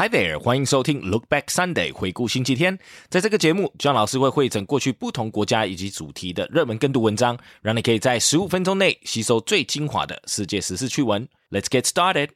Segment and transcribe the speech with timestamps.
[0.00, 2.78] Hi there，欢迎收听 Look Back Sunday 回顾星期天。
[3.08, 11.26] 在这个节目，John 老师会汇整过去不同国家以及主题的热门跟读文章，让你可以在十五分钟内吸收最精华的世界时事趣闻。
[11.50, 12.30] Let's get started.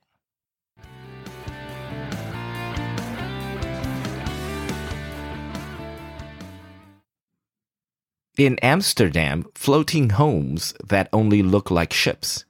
[8.37, 12.45] In Amsterdam, floating homes that only look like ships.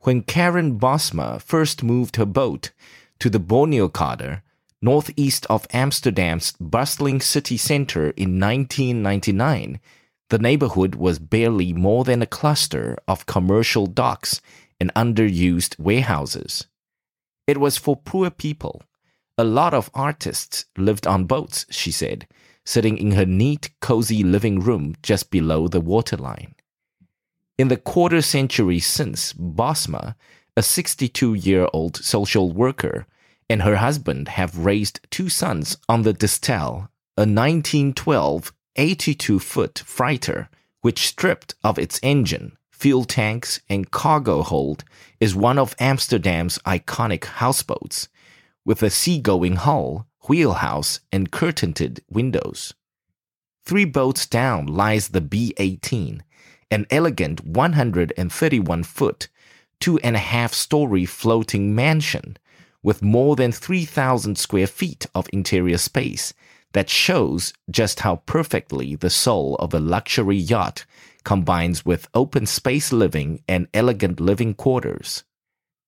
[0.00, 2.70] When Karen Bosma first moved her boat
[3.19, 4.41] to the Borneokade,
[4.81, 9.79] northeast of Amsterdam's bustling city center in 1999,
[10.29, 14.41] the neighborhood was barely more than a cluster of commercial docks
[14.79, 16.67] and underused warehouses.
[17.47, 18.83] It was for poor people.
[19.37, 22.27] A lot of artists lived on boats, she said,
[22.65, 26.53] sitting in her neat, cozy living room just below the waterline.
[27.57, 30.15] In the quarter century since, Bosma,
[30.57, 33.05] a 62 year old social worker,
[33.47, 40.49] and her husband have raised two sons on the Distel, a 1912 82 foot freighter,
[40.81, 44.83] which stripped of its engine, fuel tanks, and cargo hold,
[45.19, 48.07] is one of Amsterdam's iconic houseboats,
[48.65, 52.73] with a seagoing hull, wheelhouse, and curtained windows.
[53.63, 56.23] Three boats down lies the B 18,
[56.71, 59.27] an elegant 131 foot,
[59.79, 62.37] two and a half story floating mansion
[62.83, 66.33] with more than 3,000 square feet of interior space
[66.73, 70.85] that shows just how perfectly the soul of a luxury yacht
[71.23, 75.23] combines with open space living and elegant living quarters.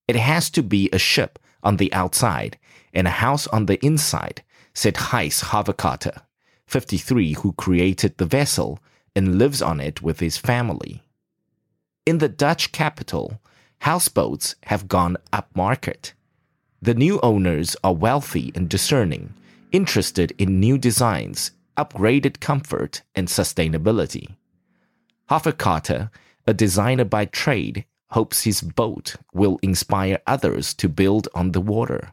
[0.07, 2.57] It has to be a ship on the outside
[2.93, 6.21] and a house on the inside, said Gijs Haverkate,
[6.67, 8.79] 53, who created the vessel
[9.15, 11.03] and lives on it with his family.
[12.05, 13.39] In the Dutch capital,
[13.81, 16.13] houseboats have gone upmarket.
[16.81, 19.33] The new owners are wealthy and discerning,
[19.71, 24.35] interested in new designs, upgraded comfort, and sustainability.
[25.29, 26.09] Haverkate,
[26.47, 32.11] a designer by trade, hopes his boat will inspire others to build on the water.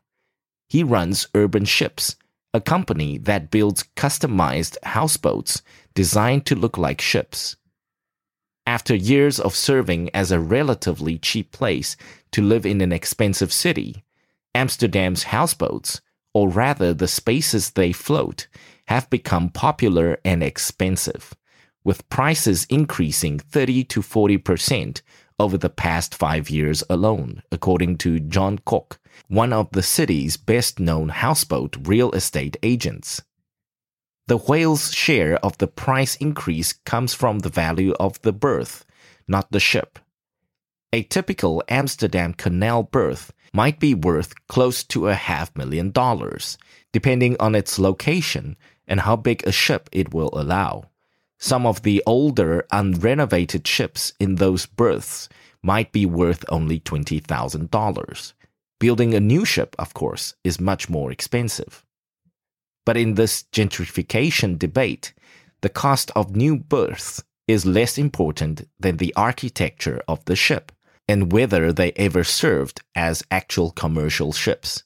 [0.68, 2.16] He runs Urban Ships,
[2.52, 5.62] a company that builds customized houseboats
[5.94, 7.56] designed to look like ships.
[8.66, 11.96] After years of serving as a relatively cheap place
[12.32, 14.04] to live in an expensive city,
[14.56, 16.00] Amsterdam's houseboats,
[16.34, 18.48] or rather the spaces they float,
[18.88, 21.32] have become popular and expensive,
[21.84, 25.02] with prices increasing 30 to 40 percent
[25.38, 28.98] over the past five years alone, according to John Koch,
[29.28, 33.22] one of the city's best known houseboat real estate agents.
[34.28, 38.84] The whale's share of the price increase comes from the value of the berth,
[39.28, 40.00] not the ship.
[40.92, 46.58] A typical Amsterdam canal berth might be worth close to a half million dollars,
[46.92, 48.56] depending on its location
[48.88, 50.90] and how big a ship it will allow.
[51.38, 55.28] Some of the older, unrenovated ships in those berths
[55.62, 58.32] might be worth only $20,000.
[58.80, 61.84] Building a new ship, of course, is much more expensive.
[62.86, 65.12] But in this gentrification debate,
[65.60, 70.72] the cost of new berths is less important than the architecture of the ship
[71.08, 74.84] and whether they ever served as actual commercial ships.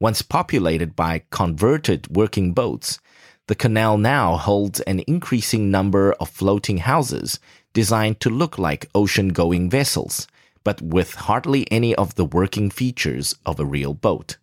[0.00, 2.98] Once populated by converted working boats,
[3.46, 7.38] the canal now holds an increasing number of floating houses
[7.72, 10.26] designed to look like ocean going vessels,
[10.64, 14.38] but with hardly any of the working features of a real boat.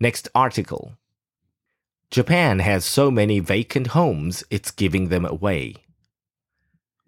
[0.00, 0.94] Next article
[2.10, 5.74] Japan has so many vacant homes, it's giving them away.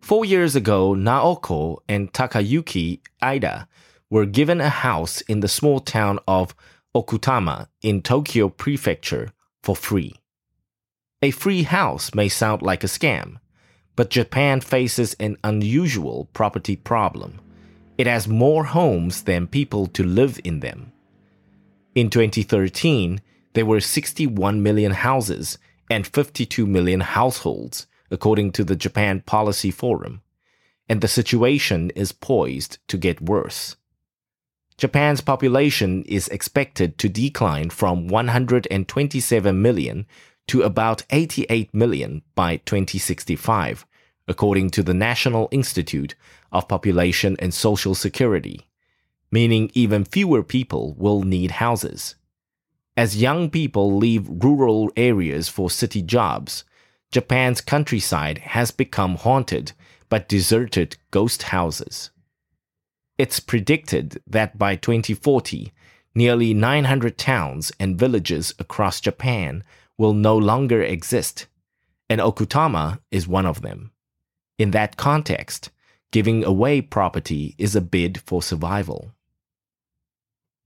[0.01, 3.67] Four years ago, Naoko and Takayuki Aida
[4.09, 6.55] were given a house in the small town of
[6.95, 9.33] Okutama in Tokyo Prefecture
[9.63, 10.15] for free.
[11.23, 13.39] A free house may sound like a scam,
[13.97, 17.41] but Japan faces an unusual property problem.
[17.99, 20.93] It has more homes than people to live in them.
[21.97, 23.23] In 2013,
[23.55, 25.57] there were 61 million houses
[25.89, 30.21] and 52 million households, according to the Japan Policy Forum,
[30.91, 33.77] and the situation is poised to get worse.
[34.77, 40.05] Japan's population is expected to decline from 127 million
[40.49, 43.87] to about 88 million by 2065,
[44.29, 46.15] according to the National Institute
[46.53, 48.67] of Population and Social Security,
[49.37, 52.15] meaning even fewer people will need houses.
[52.97, 56.65] As young people leave rural areas for city jobs,
[57.13, 59.73] Japan's countryside has become haunted
[60.09, 62.09] by deserted ghost houses.
[63.19, 65.71] It's predicted that by 2040,
[66.15, 69.63] nearly 900 towns and villages across Japan
[69.99, 71.47] will no longer exist,
[72.09, 73.91] and Okutama is one of them.
[74.59, 75.69] In that context,
[76.11, 79.13] giving away property is a bid for survival.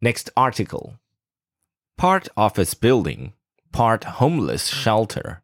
[0.03, 0.99] Next article
[1.99, 3.35] Part office building,
[3.71, 5.43] part homeless shelter.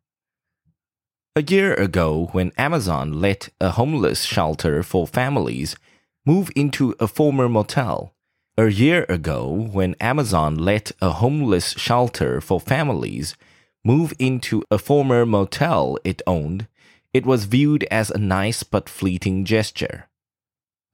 [1.35, 5.77] A year ago, when Amazon let a homeless shelter for families
[6.25, 8.15] move into a former motel,
[8.57, 13.37] a year ago, when Amazon let a homeless shelter for families
[13.85, 16.67] move into a former motel it owned,
[17.13, 20.09] it was viewed as a nice but fleeting gesture.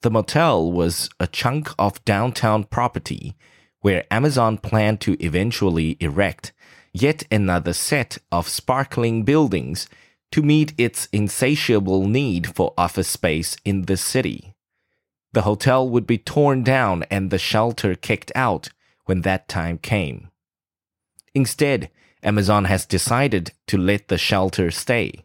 [0.02, 3.36] The motel was a chunk of downtown property
[3.80, 6.52] where Amazon planned to eventually erect
[6.92, 9.88] yet another set of sparkling buildings
[10.32, 14.54] to meet its insatiable need for office space in the city.
[15.32, 18.70] The hotel would be torn down and the shelter kicked out
[19.04, 20.30] when that time came.
[21.32, 21.90] Instead,
[22.24, 25.24] Amazon has decided to let the shelter stay.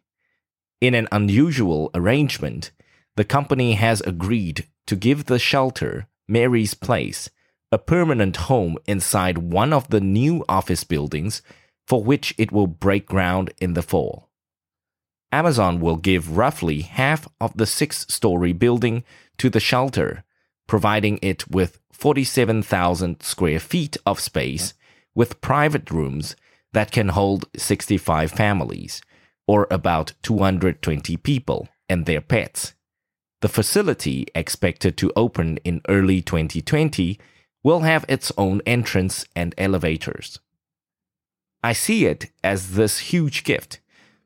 [0.80, 2.72] In an unusual arrangement,
[3.18, 7.32] the company has agreed to give the shelter, Mary's Place,
[7.72, 11.42] a permanent home inside one of the new office buildings
[11.88, 14.30] for which it will break ground in the fall.
[15.32, 19.04] Amazon will give roughly half of the six story building
[19.40, 20.24] to the shelter,
[20.68, 24.76] providing it with 47,000 square feet of space
[25.16, 26.36] with private rooms
[26.72, 29.02] that can hold 65 families,
[29.48, 32.74] or about 220 people and their pets.
[33.42, 37.20] The facility, expected to open in early 2020,
[37.64, 40.40] will have its own entrance and elevators.
[41.64, 43.80] I see it as this huge gift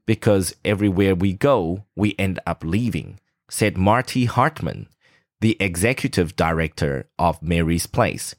[0.06, 3.20] because everywhere we go, we end up leaving,
[3.50, 4.88] said Marty Hartman,
[5.40, 8.36] the executive director of Mary's Place,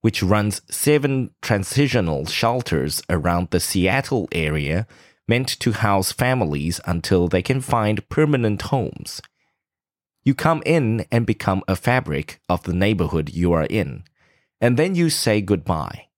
[0.00, 4.86] which runs seven transitional shelters around the Seattle area
[5.26, 9.20] meant to house families until they can find permanent homes.
[10.24, 14.04] You come in and become a fabric of the neighborhood you are in,
[14.60, 16.08] and then you say goodbye.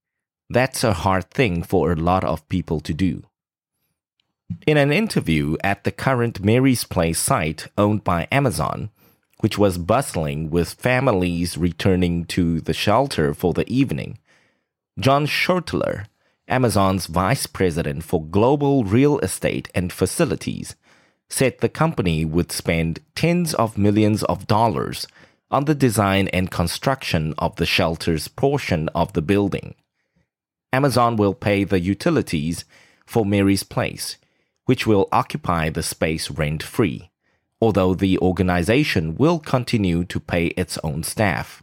[0.49, 3.25] That's a hard thing for a lot of people to do.
[4.65, 8.91] In an interview at the current Mary's Place site owned by Amazon,
[9.41, 14.19] which was bustling with families returning to the shelter for the evening,
[15.01, 16.07] John Schoettler,
[16.47, 20.77] Amazon's vice president for global real estate and facilities,
[21.29, 25.07] said the company would spend tens of millions of dollars
[25.51, 29.75] on the design and construction of the shelter's portion of the building.
[30.73, 32.65] Amazon will pay the utilities
[33.05, 34.17] for Mary's Place
[34.67, 37.11] which will occupy the space rent free,
[37.61, 41.63] although the organization will continue to pay its own staff.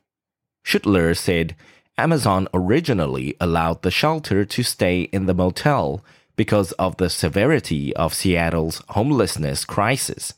[0.66, 1.56] Schoettler said
[1.98, 6.04] Amazon originally allowed the shelter to stay in the motel
[6.36, 10.34] because of the severity of Seattle's homelessness crisis,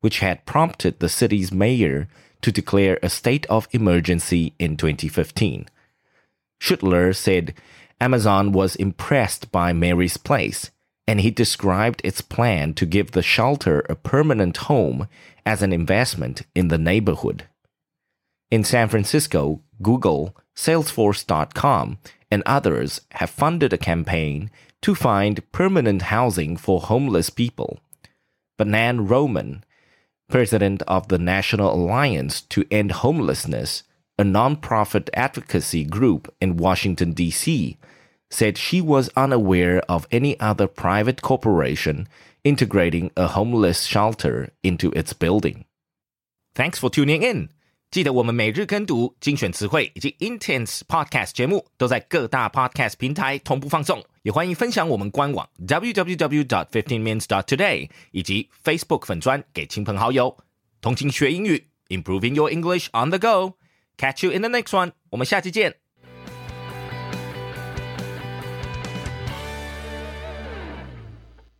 [0.00, 2.08] which had prompted the city's mayor
[2.42, 5.66] to declare a state of emergency in 2015.
[6.60, 7.54] Schoettler said
[8.00, 10.70] Amazon was impressed by Mary's Place
[11.08, 15.08] and he described its plan to give the shelter a permanent home
[15.46, 17.48] as an investment in the neighborhood.
[18.50, 21.96] In San Francisco, Google, Salesforce.com,
[22.30, 24.50] and others have funded a campaign
[24.81, 27.79] to find permanent housing for homeless people.
[28.57, 29.63] But Nan Roman,
[30.29, 33.83] president of the National Alliance to End Homelessness,
[34.17, 37.77] a nonprofit advocacy group in Washington, D.C.,
[38.29, 42.07] said she was unaware of any other private corporation
[42.43, 45.65] integrating a homeless shelter into its building.
[46.55, 47.49] Thanks for tuning in.
[47.89, 60.36] 记得我们每日跟读、精选词汇以及 Intense Podcast 节目都在各大 Podcast 平台同步放送， 也欢迎分享我们官网 www.dot.fifteen minutes.dot.today 以及 Facebook 粉专给亲朋好友。
[60.82, 63.54] 同情学英语，Improving your English on the go.
[63.96, 64.92] Catch you in the next one.
[65.08, 65.76] 我们下期见。